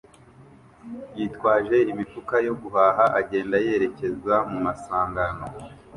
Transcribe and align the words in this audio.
yitwaje 1.17 1.77
imifuka 1.91 2.35
yo 2.47 2.53
guhaha 2.61 3.05
agenda 3.19 3.55
yerekeza 3.65 4.35
mu 4.49 4.57
masangano 4.65 5.43